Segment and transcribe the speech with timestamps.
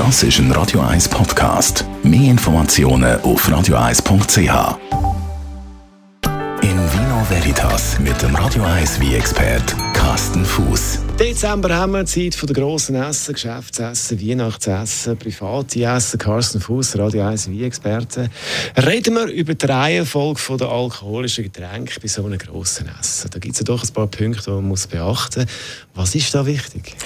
[0.00, 1.84] Das ist ein Radio 1 Podcast.
[2.02, 4.78] Mehr Informationen auf radio1.ch.
[6.62, 11.00] In Vino Veritas mit dem Radio 1 wie expert Carsten Fuß.
[11.18, 16.18] Dezember haben wir Zeit für die grossen Essen, Geschäftsessen, Weihnachtsessen, private Essen.
[16.18, 18.30] Carsten Fuß, Radio 1 wie Experte.
[18.78, 23.28] Reden wir über die Reihenfolge der alkoholischen Getränke bei so einem grossen Essen.
[23.30, 25.48] Da gibt es ja doch ein paar Punkte, die man muss beachten muss.
[25.92, 26.96] Was ist da wichtig?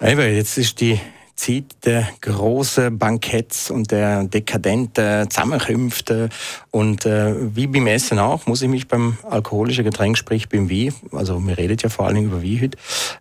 [0.00, 0.98] Eben, jetzt ist die
[1.34, 6.28] Zeit der großen Banketts und der dekadenten Zusammenkünfte.
[6.70, 10.94] Und äh, wie beim Essen auch, muss ich mich beim alkoholischen Getränk, sprich beim Wein,
[11.12, 12.78] also wir reden ja vor allen Dingen über Wein heute,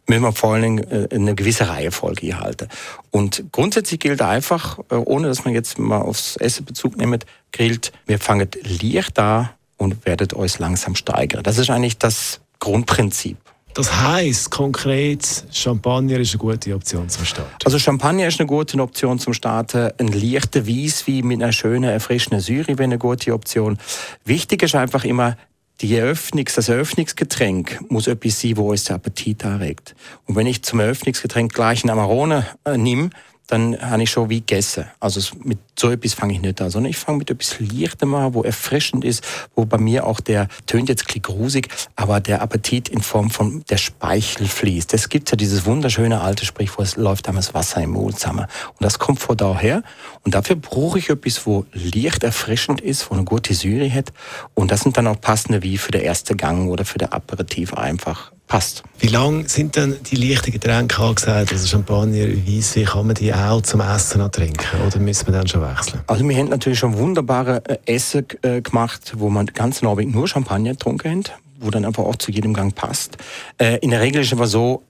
[0.08, 2.68] müssen wir vor allen Dingen äh, eine gewisse Reihenfolge halten.
[3.12, 7.92] Und grundsätzlich gilt einfach, äh, ohne dass man jetzt mal aufs Essen Bezug nimmt, gilt,
[8.06, 8.48] wir fangen
[8.82, 11.44] leicht an und werdet euch langsam steigern.
[11.44, 13.38] Das ist eigentlich das Grundprinzip.
[13.74, 17.52] Das heißt konkret, Champagner ist eine gute Option zum Starten.
[17.64, 19.92] Also Champagner ist eine gute Option zum Starten.
[19.98, 23.78] Ein leichter Weißwein mit einer schönen, erfrischenden Säure wäre eine gute Option.
[24.26, 25.38] Wichtig ist einfach immer,
[25.80, 29.96] die Eröffnungs-, das Eröffnungsgetränk muss etwas sein, wo uns der Appetit anregt.
[30.26, 33.10] Und wenn ich zum Eröffnungsgetränk gleich einen Amarone äh, nehme,
[33.52, 34.86] dann habe ich schon wie gegessen.
[35.00, 38.34] Also mit so etwas fange ich nicht an, sondern ich fange mit etwas Leichtem an,
[38.34, 42.88] wo erfrischend ist, wo bei mir auch der, tönt jetzt ein grusig, aber der Appetit
[42.88, 44.94] in Form von der Speichel fließt.
[44.94, 48.46] Es gibt ja dieses wunderschöne alte Sprichwort, es läuft damals Wasser im Mund zusammen.
[48.70, 49.84] Und das kommt von daher.
[50.24, 54.14] Und dafür brauche ich etwas, wo leicht erfrischend ist, wo eine gute Syre hat.
[54.54, 57.74] Und das sind dann auch passende wie für den ersten Gang oder für den Aperitif
[57.74, 58.84] einfach passt.
[59.00, 63.62] Wie lange sind denn die leichten Getränke angesagt, also Champagner, Weisswein, kann man die auch
[63.62, 66.02] zum Essen trinken oder müssen wir dann schon wechseln?
[66.08, 70.28] Also wir haben natürlich schon wunderbare äh, Essen äh, gemacht, wo man ganz Abend nur
[70.28, 73.18] Champagner getrunken hat, wo dann einfach auch zu jedem Gang passt.
[73.58, 74.84] Äh, in der Regel ist es aber so,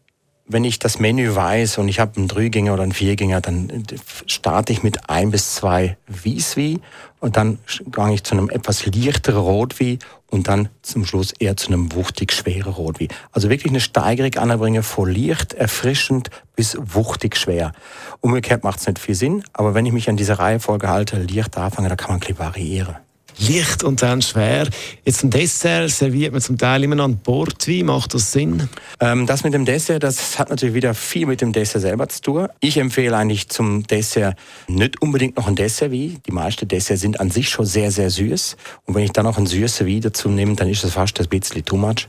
[0.45, 3.85] wenn ich das Menü weiß und ich habe einen Dreigänger oder einen Viergänger, dann
[4.25, 6.81] starte ich mit ein bis zwei Wieswi
[7.19, 11.67] und dann gehe ich zu einem etwas leichteren Rotwein und dann zum Schluss eher zu
[11.67, 13.09] einem wuchtig schweren Rotwein.
[13.31, 17.71] Also wirklich eine Steigerung anbringen von leicht, erfrischend bis wuchtig schwer.
[18.19, 21.57] Umgekehrt macht es nicht viel Sinn, aber wenn ich mich an diese Reihenfolge halte, leicht
[21.57, 22.97] anfange, da kann man ein variieren
[23.41, 24.67] leicht und dann schwer.
[25.05, 27.85] Jetzt ein Dessert serviert man zum Teil immer noch einen Portwein.
[27.85, 28.69] Macht das Sinn?
[28.99, 32.21] Ähm, das mit dem Dessert, das hat natürlich wieder viel mit dem Dessert selber zu
[32.21, 32.47] tun.
[32.59, 34.37] Ich empfehle eigentlich zum Dessert
[34.67, 36.19] nicht unbedingt noch ein Dessertwein.
[36.25, 38.57] Die meisten Desserts sind an sich schon sehr, sehr süß.
[38.85, 41.27] Und wenn ich dann noch ein süßes Wein dazu nehme, dann ist das fast ein
[41.27, 42.07] bisschen too much.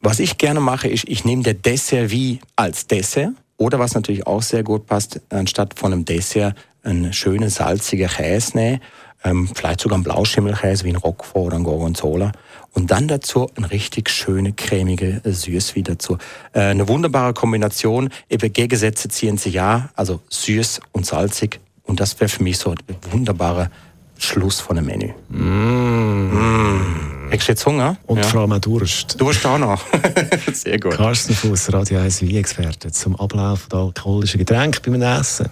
[0.00, 3.30] Was ich gerne mache, ist, ich nehme der Dessertwein als Dessert.
[3.56, 8.56] Oder was natürlich auch sehr gut passt, anstatt von einem Dessert einen schönen salzigen Käse
[8.56, 8.80] nehmen
[9.24, 12.32] ähm, vielleicht sogar ein Blauschimmelkäse wie ein Roquefort oder ein Gorgonzola.
[12.72, 16.18] Und dann dazu ein richtig schöne, cremige Süß wieder dazu.
[16.52, 18.10] Äh, eine wunderbare Kombination.
[18.28, 21.60] Eben Gegensätze ziehen sich ja, also süß und salzig.
[21.84, 22.76] Und das wäre für mich so ein
[23.10, 23.70] wunderbarer
[24.18, 25.12] Schluss von einem Menü.
[25.28, 26.34] Mm.
[26.34, 27.30] Mm.
[27.32, 27.96] Hast du jetzt Hunger?
[28.06, 28.24] Und ja.
[28.24, 29.20] vor allem auch Durst.
[29.20, 29.82] Durst auch noch.
[30.52, 30.92] Sehr gut.
[30.92, 35.48] Carsten Fuß, Radio 1 Wie-Experte zum Ablauf der alkoholischen Getränke beim Essen.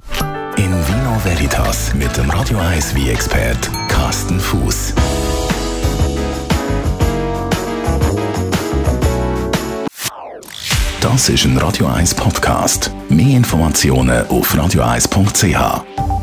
[0.62, 4.94] In Vino Veritas mit dem Radio 1 wie expert Carsten Fuß.
[11.00, 12.92] Das ist ein Radio 1 Podcast.
[13.08, 16.21] Mehr Informationen auf radio1.ch.